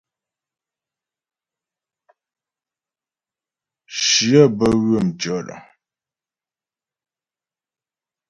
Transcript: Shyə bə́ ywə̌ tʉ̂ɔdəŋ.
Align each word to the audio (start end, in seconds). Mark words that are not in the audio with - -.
Shyə 4.03 4.41
bə́ 4.57 4.69
ywə̌ 4.81 4.99
tʉ̂ɔdəŋ. 5.19 5.63